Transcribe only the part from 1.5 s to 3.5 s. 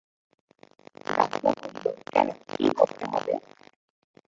কহিল, কেন, কী করতে হবে?